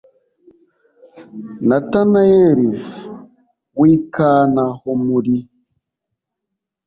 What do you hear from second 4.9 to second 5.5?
muri